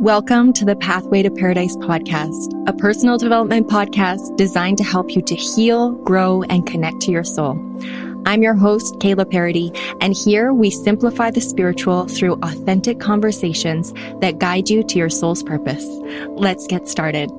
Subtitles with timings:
[0.00, 5.20] Welcome to the Pathway to Paradise podcast, a personal development podcast designed to help you
[5.20, 7.58] to heal, grow, and connect to your soul.
[8.24, 13.92] I'm your host, Kayla Paradis, and here we simplify the spiritual through authentic conversations
[14.22, 15.84] that guide you to your soul's purpose.
[16.28, 17.30] Let's get started.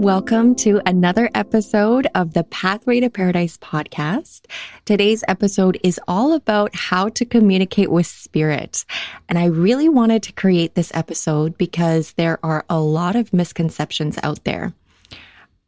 [0.00, 4.46] Welcome to another episode of the Pathway to Paradise podcast.
[4.86, 8.86] Today's episode is all about how to communicate with spirit.
[9.28, 14.18] And I really wanted to create this episode because there are a lot of misconceptions
[14.22, 14.72] out there.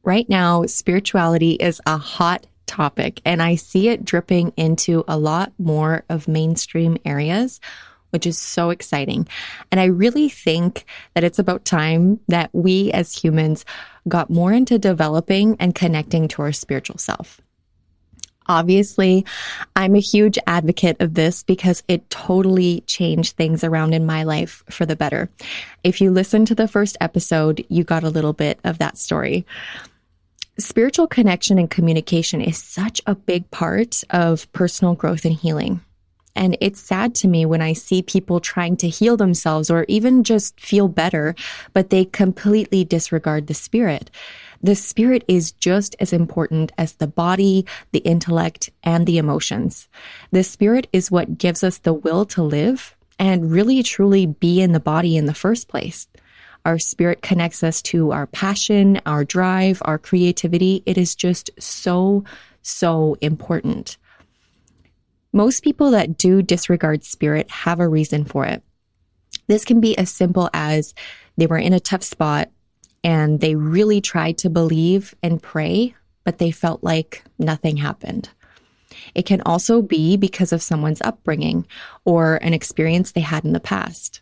[0.03, 5.53] Right now, spirituality is a hot topic and I see it dripping into a lot
[5.59, 7.61] more of mainstream areas
[8.13, 9.27] which is so exciting.
[9.71, 13.65] And I really think that it's about time that we as humans
[14.09, 17.41] got more into developing and connecting to our spiritual self.
[18.47, 19.25] Obviously,
[19.77, 24.65] I'm a huge advocate of this because it totally changed things around in my life
[24.69, 25.31] for the better.
[25.85, 29.47] If you listen to the first episode, you got a little bit of that story.
[30.59, 35.81] Spiritual connection and communication is such a big part of personal growth and healing.
[36.35, 40.25] And it's sad to me when I see people trying to heal themselves or even
[40.25, 41.35] just feel better,
[41.73, 44.11] but they completely disregard the spirit.
[44.63, 49.89] The spirit is just as important as the body, the intellect, and the emotions.
[50.31, 54.73] The spirit is what gives us the will to live and really truly be in
[54.73, 56.07] the body in the first place.
[56.65, 60.83] Our spirit connects us to our passion, our drive, our creativity.
[60.87, 62.25] It is just so,
[62.63, 63.97] so important.
[65.33, 68.63] Most people that do disregard spirit have a reason for it.
[69.47, 70.95] This can be as simple as
[71.37, 72.51] they were in a tough spot
[73.03, 78.29] and they really tried to believe and pray, but they felt like nothing happened.
[79.15, 81.67] It can also be because of someone's upbringing
[82.05, 84.21] or an experience they had in the past.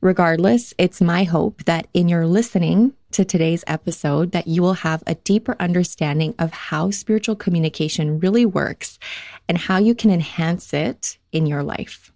[0.00, 5.02] Regardless, it's my hope that in your listening to today's episode that you will have
[5.06, 8.98] a deeper understanding of how spiritual communication really works
[9.48, 12.12] and how you can enhance it in your life.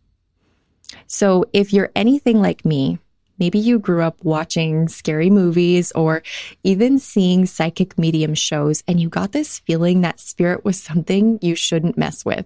[1.07, 2.99] So, if you're anything like me,
[3.39, 6.23] maybe you grew up watching scary movies or
[6.63, 11.55] even seeing psychic medium shows and you got this feeling that spirit was something you
[11.55, 12.45] shouldn't mess with.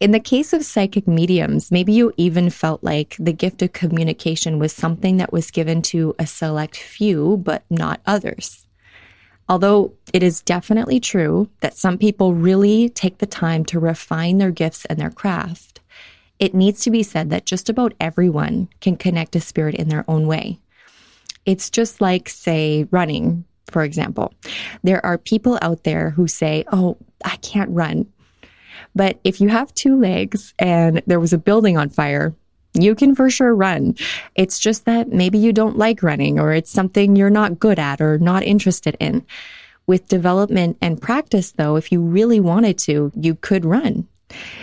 [0.00, 4.58] In the case of psychic mediums, maybe you even felt like the gift of communication
[4.58, 8.66] was something that was given to a select few, but not others.
[9.46, 14.50] Although it is definitely true that some people really take the time to refine their
[14.50, 15.80] gifts and their craft,
[16.38, 20.06] it needs to be said that just about everyone can connect to spirit in their
[20.08, 20.58] own way.
[21.44, 24.32] It's just like, say, running, for example.
[24.82, 28.06] There are people out there who say, Oh, I can't run.
[28.94, 32.34] But if you have two legs and there was a building on fire,
[32.74, 33.96] you can for sure run.
[34.34, 38.00] It's just that maybe you don't like running or it's something you're not good at
[38.00, 39.26] or not interested in.
[39.86, 44.06] With development and practice, though, if you really wanted to, you could run.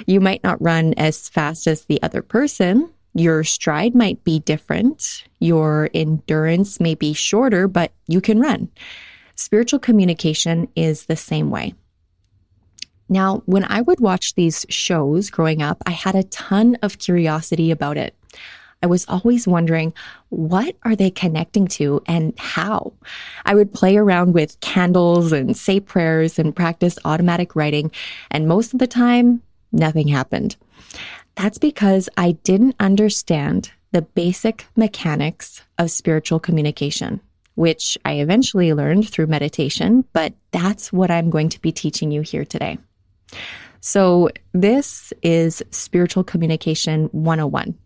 [0.06, 2.90] You might not run as fast as the other person.
[3.14, 5.26] Your stride might be different.
[5.40, 8.70] Your endurance may be shorter, but you can run.
[9.36, 11.74] Spiritual communication is the same way.
[13.10, 17.72] Now, when I would watch these shows growing up, I had a ton of curiosity
[17.72, 18.16] about it.
[18.84, 19.94] I was always wondering,
[20.30, 22.94] what are they connecting to and how?
[23.46, 27.92] I would play around with candles and say prayers and practice automatic writing,
[28.30, 29.42] and most of the time,
[29.72, 30.58] nothing happened.
[31.36, 37.20] That's because I didn't understand the basic mechanics of spiritual communication,
[37.56, 42.22] which I eventually learned through meditation, but that's what I'm going to be teaching you
[42.22, 42.78] here today.
[43.80, 47.78] So, this is Spiritual Communication 101.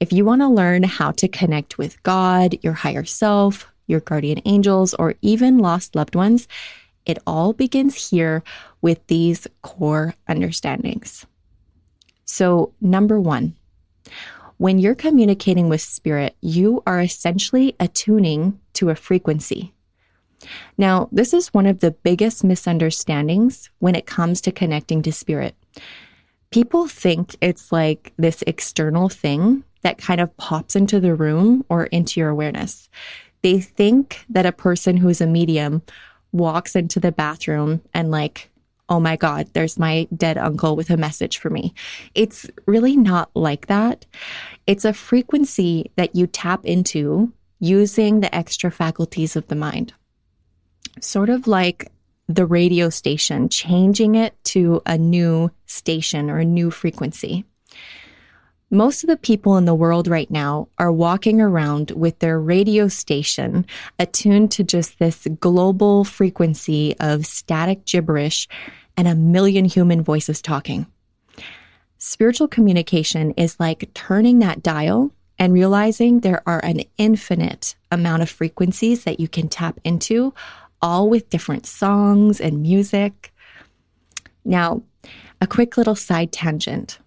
[0.00, 4.40] If you want to learn how to connect with God, your higher self, your guardian
[4.44, 6.48] angels, or even lost loved ones,
[7.04, 8.42] it all begins here
[8.82, 11.24] with these core understandings.
[12.24, 13.54] So, number one,
[14.58, 19.72] when you're communicating with spirit, you are essentially attuning to a frequency.
[20.76, 25.54] Now, this is one of the biggest misunderstandings when it comes to connecting to spirit.
[26.50, 31.84] People think it's like this external thing that kind of pops into the room or
[31.86, 32.88] into your awareness.
[33.42, 35.82] They think that a person who is a medium
[36.32, 38.50] walks into the bathroom and, like,
[38.88, 41.74] oh my God, there's my dead uncle with a message for me.
[42.14, 44.06] It's really not like that.
[44.66, 49.92] It's a frequency that you tap into using the extra faculties of the mind
[51.00, 51.90] sort of like
[52.28, 57.44] the radio station, changing it to a new station or a new frequency.
[58.70, 62.88] Most of the people in the world right now are walking around with their radio
[62.88, 63.64] station
[64.00, 68.48] attuned to just this global frequency of static gibberish
[68.96, 70.86] and a million human voices talking.
[71.98, 78.30] Spiritual communication is like turning that dial and realizing there are an infinite amount of
[78.30, 80.34] frequencies that you can tap into,
[80.82, 83.32] all with different songs and music.
[84.44, 84.82] Now,
[85.40, 86.98] a quick little side tangent.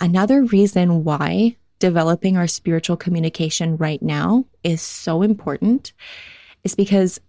[0.00, 5.92] Another reason why developing our spiritual communication right now is so important
[6.64, 7.20] is because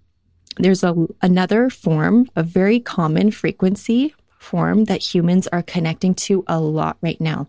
[0.57, 6.59] there's a, another form, a very common frequency form that humans are connecting to a
[6.59, 7.47] lot right now.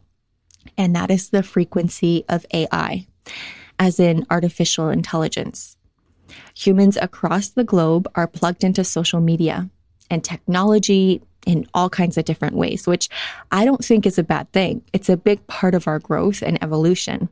[0.76, 3.06] And that is the frequency of AI,
[3.79, 5.77] as in artificial intelligence.
[6.54, 9.69] Humans across the globe are plugged into social media
[10.10, 13.08] and technology in all kinds of different ways, which
[13.50, 14.82] I don't think is a bad thing.
[14.92, 17.28] It's a big part of our growth and evolution.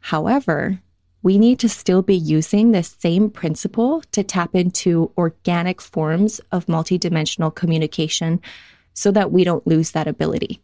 [0.00, 0.80] However,
[1.22, 6.66] we need to still be using the same principle to tap into organic forms of
[6.66, 8.40] multidimensional communication
[8.94, 10.62] so that we don't lose that ability,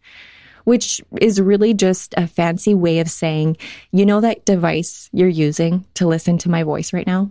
[0.64, 3.56] which is really just a fancy way of saying,
[3.92, 7.30] you know, that device you're using to listen to my voice right now?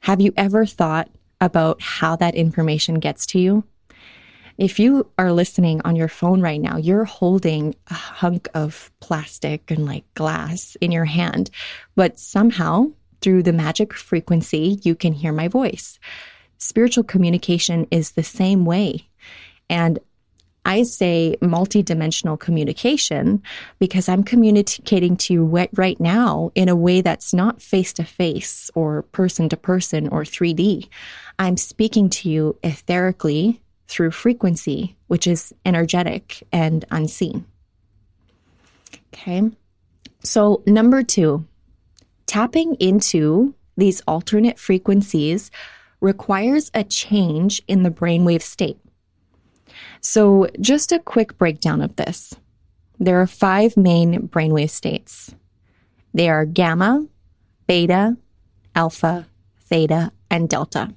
[0.00, 1.10] Have you ever thought
[1.40, 3.64] about how that information gets to you?
[4.58, 9.70] If you are listening on your phone right now, you're holding a hunk of plastic
[9.70, 11.50] and like glass in your hand,
[11.96, 15.98] but somehow through the magic frequency, you can hear my voice.
[16.58, 19.08] Spiritual communication is the same way.
[19.68, 19.98] And
[20.70, 23.42] I say multidimensional communication
[23.80, 28.70] because I'm communicating to you right now in a way that's not face to face
[28.76, 30.86] or person to person or 3D.
[31.40, 33.58] I'm speaking to you etherically
[33.88, 37.46] through frequency, which is energetic and unseen.
[39.12, 39.50] Okay.
[40.22, 41.48] So, number two,
[42.26, 45.50] tapping into these alternate frequencies
[46.00, 48.78] requires a change in the brainwave state.
[50.00, 52.34] So, just a quick breakdown of this.
[52.98, 55.34] There are five main brainwave states.
[56.12, 57.06] They are gamma,
[57.66, 58.16] beta,
[58.74, 59.26] alpha,
[59.64, 60.94] theta, and delta.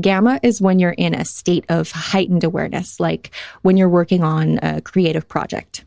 [0.00, 3.30] Gamma is when you're in a state of heightened awareness, like
[3.60, 5.84] when you're working on a creative project.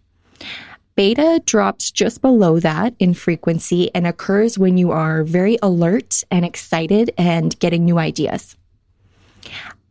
[0.96, 6.46] Beta drops just below that in frequency and occurs when you are very alert and
[6.46, 8.56] excited and getting new ideas.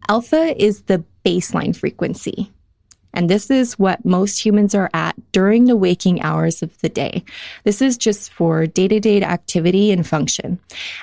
[0.09, 2.53] Alpha is the baseline frequency.
[3.15, 7.25] And this is what most humans are at during the waking hours of the day.
[7.63, 10.59] This is just for day to day activity and function.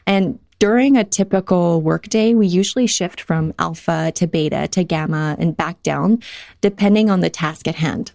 [0.05, 5.57] And during a typical workday, we usually shift from alpha to beta to gamma and
[5.57, 6.21] back down,
[6.59, 8.11] depending on the task at hand.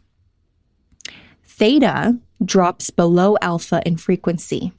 [1.43, 4.73] Theta drops below alpha in frequency.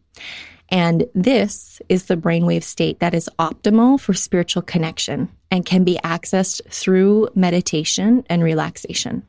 [0.69, 5.99] And this is the brainwave state that is optimal for spiritual connection and can be
[6.03, 9.23] accessed through meditation and relaxation.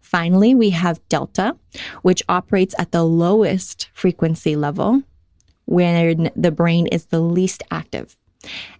[0.00, 1.56] Finally, we have delta,
[2.02, 5.04] which operates at the lowest frequency level
[5.66, 8.16] when the brain is the least active.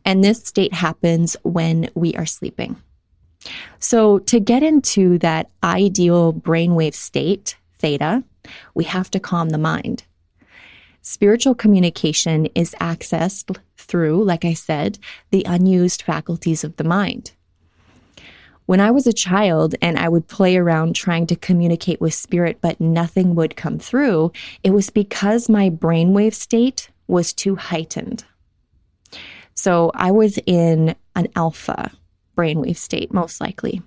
[0.04, 2.76] And this state happens when we are sleeping.
[3.78, 8.24] So, to get into that ideal brainwave state, theta,
[8.74, 10.02] we have to calm the mind.
[11.02, 14.98] Spiritual communication is accessed through, like I said,
[15.30, 17.32] the unused faculties of the mind.
[18.66, 22.58] When I was a child and I would play around trying to communicate with spirit,
[22.60, 24.30] but nothing would come through,
[24.62, 28.24] it was because my brainwave state was too heightened.
[29.54, 31.90] So I was in an alpha
[32.36, 33.82] brainwave state, most likely.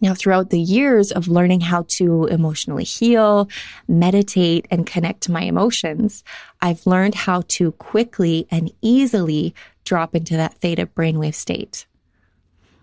[0.00, 3.48] Now, throughout the years of learning how to emotionally heal,
[3.88, 6.24] meditate, and connect to my emotions,
[6.60, 11.86] I've learned how to quickly and easily drop into that theta brainwave state.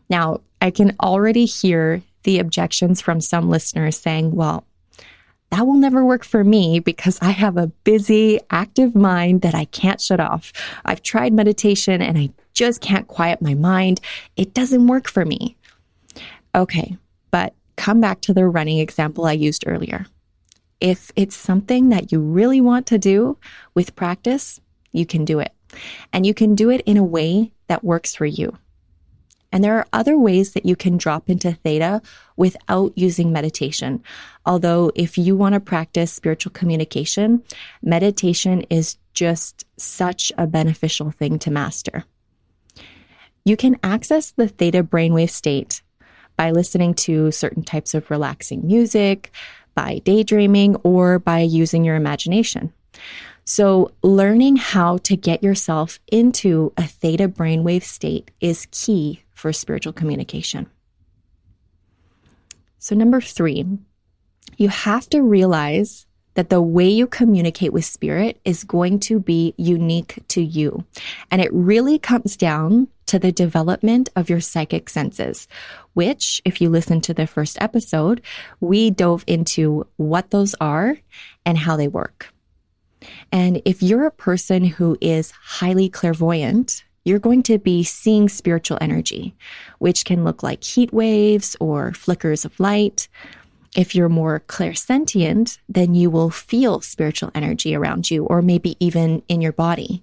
[0.10, 4.66] Now, I can already hear the objections from some listeners saying, well,
[5.52, 9.66] that will never work for me because I have a busy, active mind that I
[9.66, 10.54] can't shut off.
[10.86, 14.00] I've tried meditation and I just can't quiet my mind.
[14.38, 15.58] It doesn't work for me.
[16.54, 16.98] Okay,
[17.32, 20.06] but come back to the running example I used earlier.
[20.80, 23.38] If it's something that you really want to do
[23.74, 24.60] with practice,
[24.92, 25.54] you can do it.
[26.12, 28.58] And you can do it in a way that works for you.
[29.52, 32.02] And there are other ways that you can drop into theta
[32.38, 34.02] without using meditation.
[34.46, 37.44] Although, if you want to practice spiritual communication,
[37.82, 42.06] meditation is just such a beneficial thing to master.
[43.44, 45.82] You can access the theta brainwave state
[46.36, 49.32] by listening to certain types of relaxing music,
[49.76, 52.74] by daydreaming or by using your imagination.
[53.44, 59.94] So, learning how to get yourself into a theta brainwave state is key for spiritual
[59.94, 60.70] communication.
[62.78, 63.66] So, number three,
[64.58, 69.54] you have to realize that the way you communicate with spirit is going to be
[69.58, 70.86] unique to you.
[71.30, 75.46] And it really comes down to the development of your psychic senses,
[75.96, 78.22] which, if you listen to the first episode,
[78.62, 80.98] we dove into what those are
[81.46, 82.34] and how they work.
[83.30, 88.78] And if you're a person who is highly clairvoyant, you're going to be seeing spiritual
[88.80, 89.36] energy,
[89.80, 93.10] which can look like heat waves or flickers of light.
[93.76, 99.22] If you're more clairsentient, then you will feel spiritual energy around you or maybe even
[99.28, 100.02] in your body.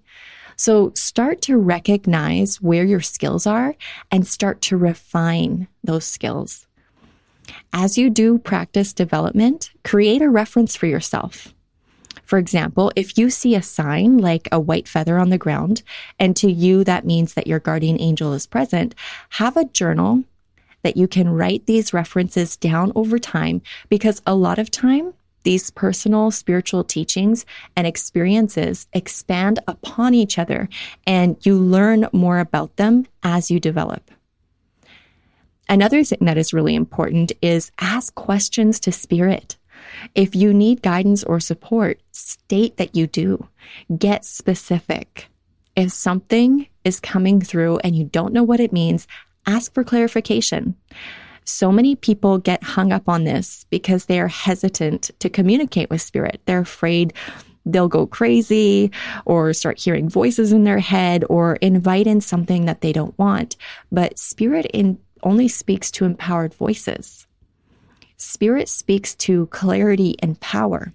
[0.59, 3.77] So start to recognize where your skills are
[4.11, 6.67] and start to refine those skills.
[7.73, 11.55] As you do practice development, create a reference for yourself.
[12.25, 15.83] For example, if you see a sign like a white feather on the ground,
[16.19, 18.97] and to you that means that your guardian angel is present,
[19.31, 20.25] have a journal
[20.83, 25.15] that you can write these references down over time because a lot of time
[25.49, 30.69] these personal spiritual teachings and experiences expand upon each other
[31.07, 34.11] and you learn more about them as you develop.
[35.67, 39.57] Another thing that is really important is ask questions to spirit.
[40.14, 43.49] If you need guidance or support, state that you do.
[43.97, 45.28] Get specific.
[45.75, 49.09] If something is coming through and you don't know what it means,
[49.47, 50.76] ask for clarification.
[51.49, 56.02] So many people get hung up on this because they are hesitant to communicate with
[56.02, 56.43] spirit.
[56.45, 57.14] They're afraid
[57.64, 58.93] they'll go crazy
[59.25, 63.57] or start hearing voices in their head or invite in something that they don't want.
[63.90, 67.26] But spirit in, only speaks to empowered voices.
[68.19, 70.93] Spirit speaks to clarity and power.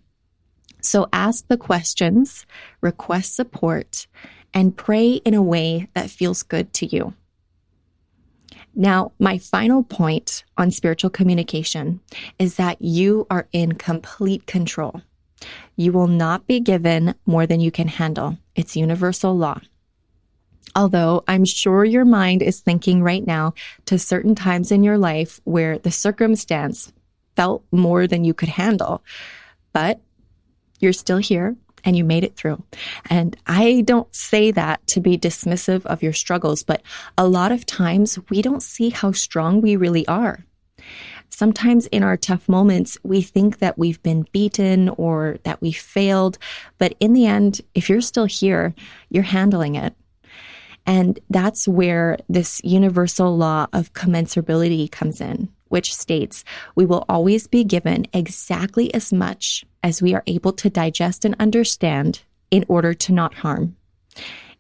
[0.82, 2.46] So ask the questions,
[2.80, 4.06] request support,
[4.54, 7.16] and pray in a way that feels good to you.
[8.76, 12.00] Now, my final point on spiritual communication
[12.40, 15.02] is that you are in complete control.
[15.76, 18.38] You will not be given more than you can handle.
[18.56, 19.60] It's universal law.
[20.76, 23.54] Although I'm sure your mind is thinking right now
[23.86, 26.92] to certain times in your life where the circumstance
[27.36, 29.04] felt more than you could handle.
[29.72, 30.02] But
[30.80, 32.64] you're still here and you made it through.
[33.10, 36.82] And I don't say that to be dismissive of your struggles, but
[37.18, 40.46] a lot of times we don't see how strong we really are.
[41.30, 46.38] Sometimes in our tough moments, we think that we've been beaten or that we failed.
[46.78, 48.76] But in the end, if you're still here,
[49.10, 49.96] you're handling it.
[50.86, 57.48] And that's where this universal law of commensurability comes in which states we will always
[57.48, 62.94] be given exactly as much as we are able to digest and understand in order
[62.94, 63.76] to not harm.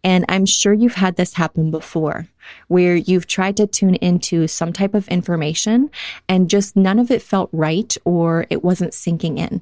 [0.03, 2.27] And I'm sure you've had this happen before
[2.67, 5.89] where you've tried to tune into some type of information
[6.27, 9.61] and just none of it felt right or it wasn't sinking in.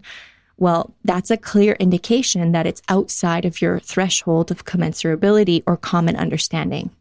[0.58, 6.16] Well, that's a clear indication that it's outside of your threshold of commensurability or common
[6.16, 6.92] understanding.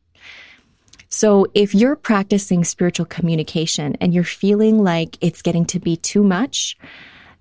[1.08, 6.22] So if you're practicing spiritual communication and you're feeling like it's getting to be too
[6.22, 6.78] much,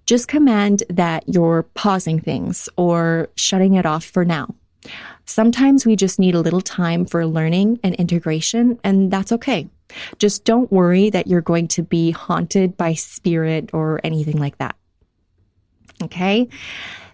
[0.09, 4.55] just command that you're pausing things or shutting it off for now.
[5.25, 9.69] Sometimes we just need a little time for learning and integration, and that's okay.
[10.17, 14.75] Just don't worry that you're going to be haunted by spirit or anything like that.
[16.01, 16.49] Okay.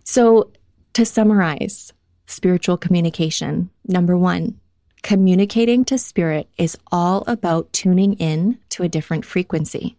[0.06, 0.52] So
[0.94, 1.92] to summarize
[2.28, 4.58] spiritual communication, number one,
[5.06, 9.98] Communicating to spirit is all about tuning in to a different frequency.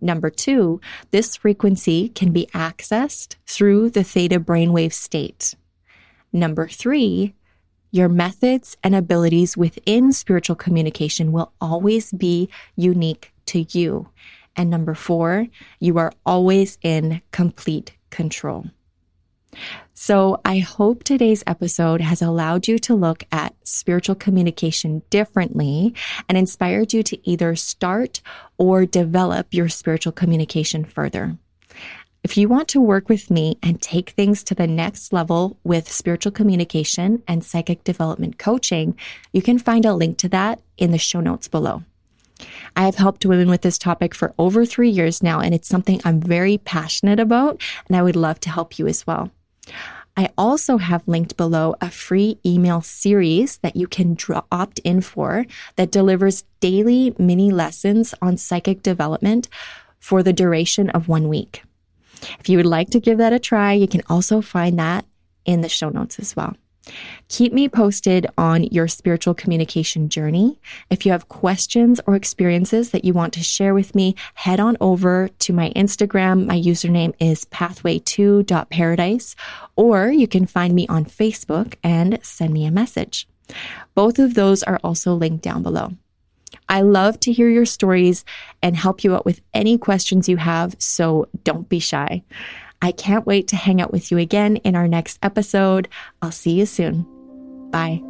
[0.00, 5.54] Number two, this frequency can be accessed through the theta brainwave state.
[6.32, 7.34] Number three,
[7.90, 14.08] your methods and abilities within spiritual communication will always be unique to you.
[14.54, 15.46] And number four,
[15.80, 18.66] you are always in complete control.
[19.94, 25.94] So I hope today's episode has allowed you to look at spiritual communication differently
[26.28, 28.20] and inspired you to either start
[28.58, 31.38] or develop your spiritual communication further.
[32.22, 35.90] If you want to work with me and take things to the next level with
[35.90, 38.98] spiritual communication and psychic development coaching,
[39.32, 41.84] you can find a link to that in the show notes below.
[42.74, 46.00] I have helped women with this topic for over three years now, and it's something
[46.04, 49.30] I'm very passionate about, and I would love to help you as well.
[50.16, 54.16] I also have linked below a free email series that you can
[54.50, 55.44] opt in for
[55.76, 59.48] that delivers daily mini lessons on psychic development
[59.98, 61.62] for the duration of one week.
[62.40, 65.04] If you would like to give that a try, you can also find that
[65.44, 66.56] in the show notes as well.
[67.28, 70.58] Keep me posted on your spiritual communication journey.
[70.90, 74.76] If you have questions or experiences that you want to share with me, head on
[74.80, 76.46] over to my Instagram.
[76.46, 79.36] My username is pathwayto.paradise,
[79.74, 83.28] or you can find me on Facebook and send me a message.
[83.94, 85.92] Both of those are also linked down below.
[86.68, 88.24] I love to hear your stories
[88.62, 92.22] and help you out with any questions you have, so don't be shy.
[92.86, 95.88] I can't wait to hang out with you again in our next episode.
[96.22, 97.04] I'll see you soon.
[97.72, 98.00] Bye.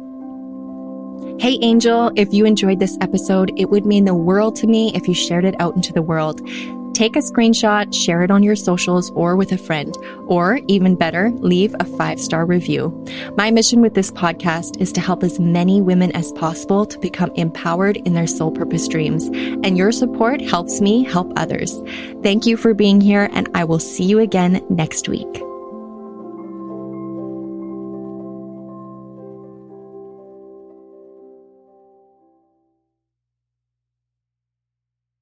[1.39, 5.07] Hey, Angel, if you enjoyed this episode, it would mean the world to me if
[5.07, 6.47] you shared it out into the world.
[6.97, 11.29] Take a screenshot, share it on your socials or with a friend, or even better,
[11.29, 12.89] leave a five star review.
[13.37, 17.29] My mission with this podcast is to help as many women as possible to become
[17.35, 19.25] empowered in their soul purpose dreams.
[19.63, 21.79] And your support helps me help others.
[22.23, 25.46] Thank you for being here, and I will see you again next week.